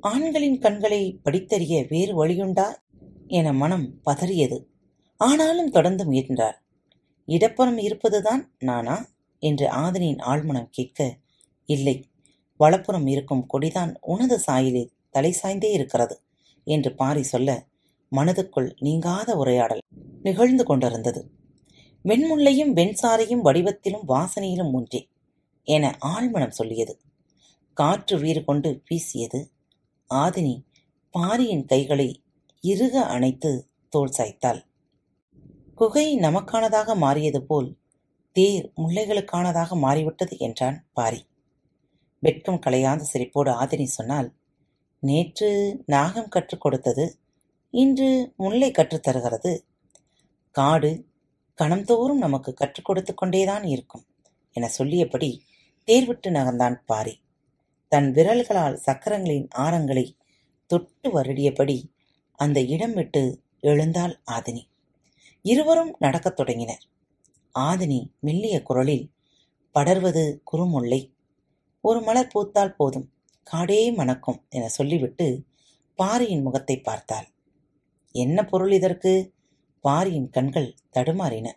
ஆண்களின் 0.00 0.58
கண்களைப் 0.58 1.20
படித்தறிய 1.24 1.88
வேறு 1.88 2.26
வழியுண்டா 2.26 2.74
என 3.26 3.52
மனம் 3.52 4.00
பதறியது. 4.06 4.64
ஆனாலும் 5.16 5.70
தொடர்ந்து 5.70 6.04
முயன்றாள். 6.04 6.62
இடப்புறம் 7.26 7.78
இருப்பதுதான் 7.78 8.54
நானா? 8.58 9.10
என்று 9.38 9.68
ஆதினியின் 9.68 10.18
ஆழ்மனம் 10.18 10.68
கேட்க, 10.70 11.18
இல்லை, 11.76 11.96
வலப்புறம் 12.60 13.06
இருக்கும் 13.06 13.44
கொடிதான் 13.52 13.92
உனது 14.12 14.36
சாயிலே 14.46 14.84
தலை 15.14 15.32
சாய்ந்தே 15.32 15.70
இருக்கிறது 15.70 16.16
என்று 16.66 16.90
பாரி 16.94 17.22
சொல்ல, 17.24 17.50
மனதுக்குள் 18.12 18.70
நீங்காத 18.78 19.30
உரையாடல் 19.36 19.82
நிகழ்ந்து 20.22 20.64
கொண்டிருந்தது. 20.64 21.20
வெண்முல்லையும் 22.04 22.72
வெண்சாரையும் 22.78 23.44
வடிவத்திலும் 23.44 24.06
வாசனையிலும் 24.08 24.72
ஒன்றே 24.72 25.00
என 25.68 25.84
ஆழ்மனம் 26.06 26.56
சொல்லியது. 26.58 26.94
காற்று 27.76 28.16
வீறு 28.18 28.40
கொண்டு 28.44 28.70
வீசியது. 28.88 29.40
ஆதினி 30.10 30.54
பாரியின் 31.14 31.64
கைகளை 31.64 32.08
இறுக 32.64 32.94
அணைத்து 33.14 33.50
தோல் 33.92 34.14
சாய்த்தாள். 34.18 34.60
குகை 35.78 36.06
நமக்கானதாக 36.18 36.94
மாறியது 36.96 37.40
போல் 37.42 37.68
தேர் 38.36 38.66
முல்லைகளுக்கானதாக 38.76 39.76
மாறிவிட்டது 39.76 40.34
என்றான் 40.38 40.78
பாரி. 40.92 41.20
வெட்கம் 42.22 42.60
கலையாத 42.66 43.04
சிரிப்போடு 43.12 43.50
ஆதினி 43.50 43.84
சொன்னால் 43.84 44.34
நேற்று 44.98 45.82
நாகம் 45.86 46.28
கற்றுக் 46.28 46.60
கொடுத்தது 46.60 47.18
இன்று 47.70 48.32
முல்லை 48.36 48.70
கற்றுத் 48.70 49.02
தருகிறது. 49.02 49.66
காடு 50.50 51.06
கணம்தோறும் 51.62 52.18
நமக்கு 52.18 52.54
கற்றுக் 52.54 52.84
கொடுத்து 52.84 53.14
கொண்டேதான் 53.14 53.64
இருக்கும் 53.64 54.04
என 54.52 54.68
சொல்லியபடி 54.68 55.44
தேர்விட்டு 55.86 56.26
நகர்ந்தான் 56.26 56.76
பாரி. 56.86 57.20
தன் 57.88 58.12
விரல்களால் 58.12 58.76
சக்கரங்களின் 58.76 59.48
ஆரங்களை 59.54 60.16
தொட்டு 60.66 61.22
வருடியபடி 61.22 61.92
அந்த 62.32 62.60
இடம் 62.60 62.94
விட்டு 62.94 63.42
எழுந்தாள் 63.60 64.20
ஆதினி. 64.30 64.64
இருவரும் 65.42 65.96
நடக்கத் 65.98 66.36
தொடங்கினர். 66.36 66.82
ஆதினி 67.58 68.08
மெல்லிய 68.20 68.62
குரலில் 68.62 69.10
படர்வது 69.74 70.38
குறுமுல்லை. 70.52 71.11
ஒரு 71.84 72.00
மலர் 72.00 72.30
பூத்தால் 72.34 72.74
போதும் 72.74 73.12
காடே 73.52 73.94
மணக்கும் 73.94 74.44
என 74.48 74.68
சொல்லிவிட்டு 74.68 75.44
பாரியின் 75.94 76.42
முகத்தைப் 76.42 76.84
பார்த்தாள். 76.84 77.26
என்ன 78.12 78.44
பொருள் 78.44 78.72
இதற்கு? 78.72 79.32
பாரியின் 79.80 80.30
கண்கள் 80.30 80.74
தடுமாறின. 80.92 81.52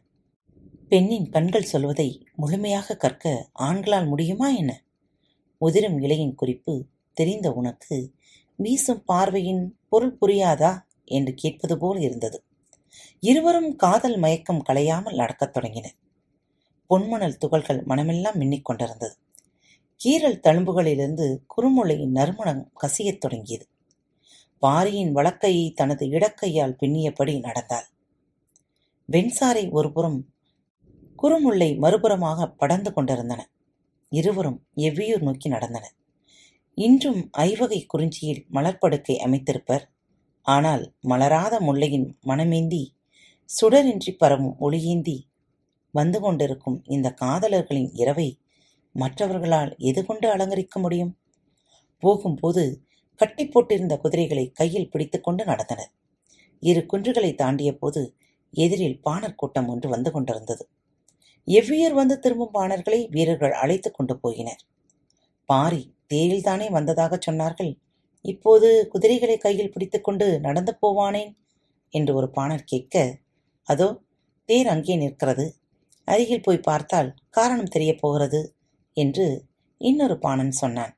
பெண்ணின் 0.89 1.29
கண்கள் 1.29 1.63
சொல்வதை 1.63 2.27
முழுமையாகக் 2.37 2.99
கற்க 2.99 3.49
ஆண்களால் 3.59 4.07
முடியுமா 4.07 4.49
என்ன? 4.49 4.83
உதிரும் 5.57 6.01
இலையின் 6.01 6.35
குறிப்பு 6.35 6.85
தெரிந்த 7.13 7.51
உனக்கு 7.51 8.13
வீசும் 8.55 9.03
பார்வையின் 9.03 9.77
பொருள் 9.89 10.17
புரியாதா? 10.21 10.79
என்று 11.05 11.33
கேட்பது 11.33 11.77
போல் 11.77 11.99
இருந்தது. 11.99 12.43
இருவரும் 13.19 13.75
காதல் 13.75 14.17
மயக்கம் 14.17 14.63
கலையாமல் 14.69 15.15
நடக்கத் 15.15 15.57
தொடங்கின 15.57 15.85
பொன்மணல் 16.89 17.37
துகள்கள் 17.37 17.83
மனமெல்லாம் 17.83 18.39
மின்னிக் 18.39 18.61
கொண்டிருந்தது. 18.61 19.17
கீறல் 20.01 20.41
தழும்புகளிலிருந்து 20.43 21.25
குறுமுலையின் 21.47 22.11
நறுமணம் 22.11 22.71
கசியத் 22.81 23.17
தொடங்கியது. 23.17 23.65
பாரியின் 24.59 25.15
வலக்கையை 25.15 25.73
தனது 25.73 26.05
இடக்கையால் 26.05 26.77
பின்னியபடி 26.79 27.39
நடந்தாள். 27.39 27.87
வெண்சாரை 29.09 29.71
ஒருபுறம் 29.71 30.19
குறுமுல்லை 31.23 31.69
மறுபுறமாக 31.77 32.47
படர்ந்து 32.57 32.93
கொண்டிருந்தன. 32.93 33.49
இருவரும் 34.11 34.59
எவ்வியூர் 34.77 35.21
நோக்கி 35.21 35.49
நடந்தனர். 35.49 35.95
இன்றும் 36.77 37.29
ஐவகை 37.31 37.85
குறிஞ்சியில் 37.85 38.45
மலர்படுக்கை 38.53 39.17
அமைத்திருப்பர். 39.17 39.85
ஆனால் 40.41 40.93
மலராத 41.01 41.59
முல்லையின் 41.59 42.07
மனமேந்தி 42.25 42.83
சுடரின்றி 43.49 44.11
பரவும் 44.17 44.55
ஒளியேந்தி 44.59 45.17
வந்து 45.91 46.19
கொண்டிருக்கும் 46.19 46.83
இந்த 46.85 47.13
காதலர்களின் 47.21 47.89
இரவை 47.93 48.39
மற்றவர்களால் 48.95 49.75
எது 49.77 50.05
கொண்டு 50.05 50.29
அலங்கரிக்க 50.29 50.79
முடியும்? 50.79 51.17
போகும்போது 51.99 52.81
கட்டி 53.15 53.47
போட்டிருந்த 53.47 53.97
குதிரைகளை 53.97 54.51
கையில் 54.51 54.89
பிடித்துக்கொண்டு 54.89 55.43
நடந்தனர். 55.43 55.91
இரு 56.59 56.85
குன்றுகளைத் 56.93 57.37
தாண்டியபோது 57.37 58.15
எதிரில் 58.51 59.01
பாணர் 59.01 59.35
கூட்டம் 59.35 59.67
ஒன்று 59.67 59.89
வந்து 59.89 60.11
கொண்டிருந்தது. 60.11 60.69
எவ்வியர் 61.45 61.93
வந்து 61.93 62.19
திரும்பும் 62.19 62.53
பாணர்களை 62.53 63.09
வீரர்கள் 63.09 63.51
அழைத்துக் 63.51 63.93
கொண்டு 63.93 64.19
போயினர். 64.23 64.67
பாரி 65.45 65.93
தேரில்தானே 66.13 66.71
வந்ததாகச் 66.71 67.29
சொன்னார்கள். 67.29 67.77
இப்போது 68.21 68.87
குதிரைகளை 68.87 69.37
கையில் 69.37 69.71
பிடித்துக்கொண்டு 69.71 70.39
நடந்து 70.39 70.77
போவானேன்? 70.81 71.35
என்று 71.89 72.15
ஒரு 72.15 72.29
பாணர் 72.29 72.63
கேட்க, 72.63 73.17
அதோ 73.63 74.01
தேர் 74.45 74.67
அங்கே 74.67 74.95
நிற்கிறது. 74.95 75.55
அருகில் 76.05 76.41
போய் 76.41 76.57
பார்த்தால் 76.57 77.15
காரணம் 77.29 77.65
தெரியப் 77.65 77.97
போகிறது 78.01 78.54
என்று 78.95 79.45
இன்னொரு 79.77 80.19
பாணன் 80.19 80.51
சொன்னான். 80.51 80.97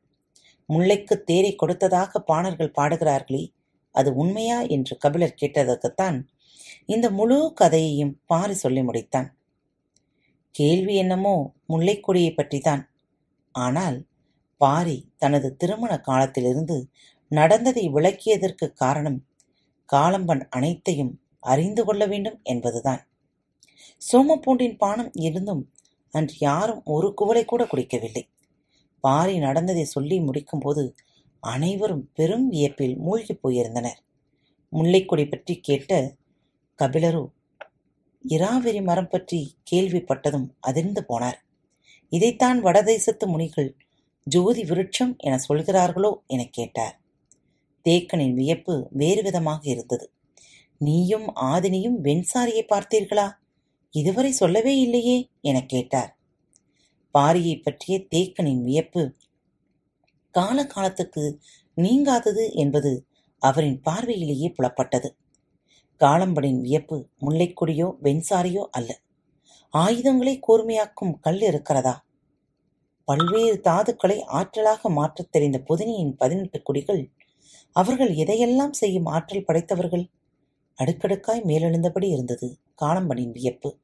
முல்லைக்குத் 0.70 1.26
தேரை 1.26 1.56
கொடுத்ததாக 1.56 2.20
பாணர்கள் 2.20 2.72
பாடுகிறார்களே 2.78 3.54
அது 3.92 4.16
உண்மையா 4.16 4.62
என்று 4.62 4.98
கபிலர் 4.98 5.36
கேட்டதற்குத்தான் 5.42 6.24
இந்த 6.86 7.10
முழு 7.10 7.54
கதையையும் 7.54 8.22
பாரி 8.26 8.54
சொல்லி 8.54 8.82
முடித்தான். 8.82 9.30
கேள்வி 10.52 10.96
என்னமோ 10.96 11.54
முல்லைக்கொடியை 11.70 12.36
பற்றித்தான். 12.36 12.92
ஆனால் 13.52 14.06
பாரி 14.58 15.12
தனது 15.18 15.56
திருமண 15.56 16.00
காலத்திலிருந்து 16.00 16.90
நடந்ததை 17.30 17.90
விளக்கியதற்குக் 17.90 18.74
காரணம் 18.74 19.26
காலம்பன் 19.96 20.48
அனைத்தையும் 20.50 21.22
அறிந்து 21.40 21.86
கொள்ள 21.86 22.06
வேண்டும் 22.06 22.40
என்பதுதான். 22.44 23.08
சோமப்பூண்டின் 24.12 24.78
பானம் 24.78 25.12
இருந்தும் 25.14 25.72
அன்று 26.12 26.36
யாரும் 26.40 26.82
ஒரு 26.86 27.14
குவளை 27.14 27.46
கூட 27.46 27.64
குடிக்கவில்லை. 27.64 28.30
பாரி 29.00 29.38
நடந்ததை 29.38 29.84
சொல்லி 29.84 30.20
முடிக்கும்போது 30.20 30.92
அனைவரும் 31.40 32.12
பெரும் 32.14 32.50
வியப்பில் 32.50 32.98
மூழ்கிப் 32.98 33.48
போயிருந்தனர். 33.48 33.98
முல்லைக்கொடி 34.72 35.26
பற்றி 35.26 35.26
பற்றிக் 35.26 35.64
கேட்ட 35.64 36.16
கபிலரோ 36.80 37.30
இராவிரி 38.24 38.82
மரம் 38.82 39.08
பற்றி 39.08 39.56
கேள்விப்பட்டதும் 39.72 40.50
அதிர்ந்து 40.60 41.06
போனார். 41.10 41.46
இதைத்தான் 42.10 42.64
வடதேசத்து 42.64 43.26
முனிகள் 43.26 43.76
ஜோதி 44.24 44.64
விருட்சம் 44.64 45.16
என 45.18 45.40
சொல்கிறார்களோ 45.50 46.14
எனக் 46.28 46.54
கேட்டார். 46.54 47.00
தேக்கனின் 47.90 48.34
வியப்பு 48.34 48.88
வேறு 48.92 49.22
விதமாக 49.22 49.70
இருந்தது. 49.70 50.12
நீயும் 50.78 51.36
ஆதினியும் 51.36 51.96
வெண்சாரியைப் 52.04 52.74
பார்த்தீர்களா? 52.74 53.32
இதுவரை 53.98 54.32
சொல்லவே 54.32 54.80
இல்லையே 54.80 55.30
எனக் 55.42 55.70
கேட்டார். 55.70 56.18
பாரியைப் 57.14 57.64
பற்றிய 57.64 58.06
தேக்கனின் 58.16 58.62
வியப்பு 58.62 59.14
கால 60.32 60.68
காலத்துக்கு 60.68 61.40
நீங்காதது 61.76 62.54
என்பது 62.54 63.06
அவரின் 63.40 63.82
பார்வையிலேயே 63.82 64.54
புலப்பட்டது. 64.58 65.10
காளம்பனின் 66.00 66.62
வியப்பு 66.62 67.10
முல்லைக்கொடியோ 67.22 67.96
வெண்சாரியோ 68.04 68.66
அல்ல. 68.72 69.00
ஆயுதங்களை 69.70 70.40
கூர்மையாக்கும் 70.48 71.20
கல் 71.20 71.42
இருக்கிறதா? 71.42 72.06
பல்வேறு 73.06 73.62
தாதுக்களை 73.64 74.24
ஆற்றலாக 74.26 74.90
மாற்றத் 74.90 75.32
தெரிந்த 75.32 75.64
புதினியின் 75.70 76.12
பதினெட்டு 76.12 76.62
குடிகள் 76.62 77.12
அவர்கள் 77.72 78.16
எதையெல்லாம் 78.16 78.72
செய்யும் 78.72 79.06
ஆற்றல் 79.06 79.46
படைத்தவர்கள்? 79.46 80.06
அடுக்கடுக்காய் 80.76 81.44
மேலெழுந்தபடி 81.44 82.12
இருந்தது 82.12 82.58
காளம்பனின் 82.82 83.32
வியப்பு. 83.32 83.78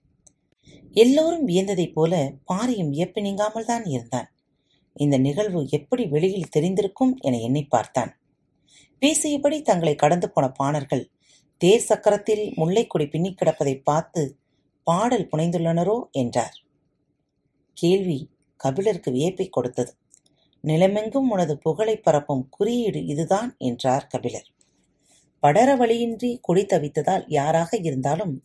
எல்லோரும் 0.91 1.47
வியந்ததைப் 1.47 1.93
போல 1.93 2.33
பாரியும் 2.53 2.89
வியப்பு 2.89 3.21
நீங்காமல் 3.21 3.65
தான் 3.65 3.85
இருந்தான். 3.85 4.31
இந்த 4.93 5.17
நிகழ்வு 5.17 5.67
எப்படி 5.69 6.05
வெளியில் 6.05 6.49
தெரிந்திருக்கும் 6.55 7.15
என 7.19 7.39
எண்ணிப் 7.39 7.69
பார்த்தான். 7.69 8.17
பேசியபடி 9.01 9.61
தங்களை 9.61 9.95
கடந்து 9.95 10.31
போன 10.31 10.49
பாணர்கள் 10.49 11.09
தேர் 11.57 11.85
சக்கரத்தில் 11.89 12.53
முல்லைக்கொடி 12.55 13.09
பின்னிக் 13.09 13.37
கிடப்பதைப் 13.41 13.83
பார்த்து 13.83 14.37
பாடல் 14.83 15.29
புனைந்துள்ளனரோ 15.31 16.11
என்றார். 16.11 16.61
கேள்வி 17.73 18.29
கபிலருக்கு 18.55 19.11
வியப்பைக் 19.11 19.51
கொடுத்தது. 19.51 19.95
நிலமெங்கும் 20.63 21.29
உனது 21.29 21.57
புகழைப் 21.57 22.03
பரப்பும் 22.03 22.47
குறியீடு 22.49 23.05
இதுதான் 23.05 23.55
என்றார் 23.57 24.07
கபிலர். 24.07 24.47
படர 25.39 25.75
வழியின்றி 25.75 26.39
கொடி 26.41 26.65
தவித்ததால் 26.65 27.23
யாராக 27.27 27.77
இருந்தாலும் 27.77 28.43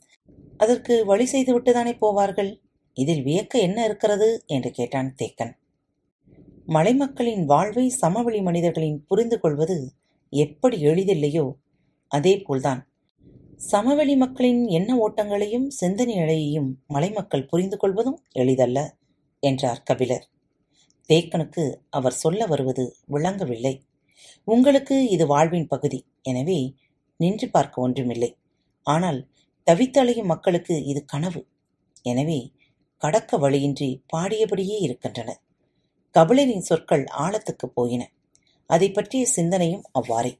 அதற்கு 0.59 0.95
வழி 1.05 1.27
செய்துவிட்டுதானே 1.33 1.93
போவார்கள்? 2.01 2.51
இதில் 2.97 3.23
வியக்க 3.23 3.55
என்ன 3.59 3.79
இருக்கிறது? 3.85 4.29
என்று 4.47 4.71
கேட்டான் 4.71 5.11
தேக்கன். 5.19 5.53
மலைமக்களின் 6.69 7.45
வாழ்வை 7.45 7.85
சமவெளி 7.89 8.41
மனிதர்களின் 8.43 8.99
புரிந்து 9.07 9.37
கொள்வது 9.41 9.77
எப்படி 10.33 10.77
எளிதில்லையோ 10.85 11.45
அதேபோல்தான் 12.13 12.81
சமவெளி 13.71 14.15
மக்களின் 14.17 14.61
எண்ண 14.69 14.91
ஓட்டங்களையும் 15.05 15.69
சிந்தனை 15.79 16.15
நிலையையும் 16.15 16.69
மலைமக்கள் 16.87 17.47
புரிந்து 17.47 17.77
கொள்வதும் 17.77 18.19
எளிதல்ல 18.33 18.79
என்றார் 19.43 19.81
கபிலர். 19.83 20.27
தேக்கனுக்கு 21.11 21.65
அவர் 21.91 22.21
சொல்ல 22.23 22.41
வருவது 22.47 22.85
விளங்கவில்லை. 23.07 23.75
உங்களுக்கு 24.49 24.97
இது 25.09 25.25
வாழ்வின் 25.27 25.67
பகுதி. 25.67 25.99
எனவே 26.23 26.59
நின்று 27.21 27.47
பார்க்க 27.51 27.85
ஒன்றுமில்லை. 27.87 28.31
ஆனால் 28.87 29.19
தவித்தலையும் 29.71 30.25
மக்களுக்கு 30.25 30.85
இது 30.85 31.05
கனவு. 31.05 31.47
எனவே 32.03 32.53
கடக்க 32.97 33.37
வழியின்றி 33.37 34.03
பாடியபடியே 34.13 34.81
இருக்கின்றனர் 34.81 35.41
கபிலரின் 36.15 36.59
சொற்கள் 36.59 37.05
ஆழத்துக்குப் 37.19 37.75
போயின. 37.75 38.11
அதை 38.67 38.91
பற்றிய 38.91 39.27
சிந்தனையும் 39.27 39.83
அவ்வாறே. 39.93 40.39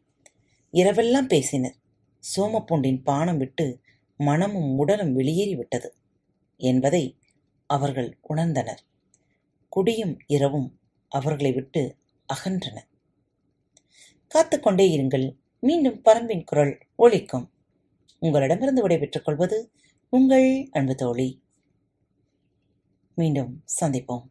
இரவெல்லாம் 0.73 1.27
பேசினர். 1.27 1.77
சோமப்பூண்டின் 2.37 3.03
பானம் 3.03 3.37
விட்டு 3.37 3.81
மனமும் 4.17 4.79
உடலும் 4.79 5.19
வெளியேறிவிட்டது 5.19 5.89
என்பதை 6.57 7.19
அவர்கள் 7.67 8.19
உணர்ந்தனர். 8.29 8.83
குடியும் 9.69 10.19
இரவும் 10.27 10.81
அவர்களை 11.09 11.53
விட்டு 11.53 11.97
அகன்றன. 12.29 12.79
காத்துக்கொண்டே 14.35 14.87
இருங்கள். 14.99 15.37
மீண்டும் 15.61 16.03
பரம்பின் 16.05 16.45
குரல் 16.45 16.79
ஒழிக்கும் 16.99 17.47
உங்களிடமிருந்து 18.19 18.83
விடைபெற்றுக் 18.83 19.25
கொள்வது 19.25 19.71
உங்கள் 20.09 20.69
அன்பு 20.73 20.95
தோழி. 20.95 21.43
மீண்டும் 23.15 23.65
சந்திப்போம். 23.81 24.23